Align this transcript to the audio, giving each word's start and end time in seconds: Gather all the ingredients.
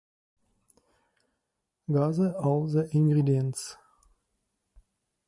Gather 1.87 2.31
all 2.35 2.65
the 2.65 2.89
ingredients. 2.91 3.77